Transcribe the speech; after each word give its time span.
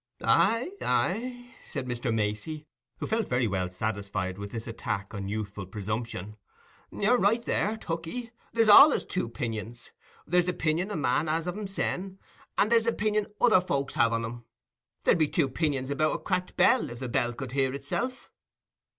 "Aye, 0.23 0.71
aye," 0.81 1.53
said 1.63 1.85
Mr. 1.85 2.11
Macey, 2.11 2.65
who 2.97 3.05
felt 3.05 3.27
very 3.29 3.47
well 3.47 3.69
satisfied 3.69 4.39
with 4.39 4.49
this 4.51 4.65
attack 4.65 5.13
on 5.13 5.27
youthful 5.29 5.67
presumption; 5.67 6.37
"you're 6.91 7.19
right 7.19 7.43
there, 7.43 7.77
Tookey: 7.77 8.31
there's 8.51 8.67
allays 8.67 9.05
two 9.05 9.29
'pinions; 9.29 9.91
there's 10.25 10.45
the 10.45 10.53
'pinion 10.53 10.89
a 10.89 10.95
man 10.95 11.27
has 11.27 11.45
of 11.45 11.53
himsen, 11.53 12.17
and 12.57 12.71
there's 12.71 12.85
the 12.85 12.93
'pinion 12.93 13.27
other 13.39 13.61
folks 13.61 13.93
have 13.93 14.11
on 14.11 14.25
him. 14.25 14.43
There'd 15.03 15.19
be 15.19 15.27
two 15.27 15.47
'pinions 15.47 15.91
about 15.91 16.15
a 16.15 16.17
cracked 16.17 16.57
bell, 16.57 16.89
if 16.89 16.97
the 16.97 17.07
bell 17.07 17.31
could 17.31 17.51
hear 17.51 17.71
itself." 17.71 18.31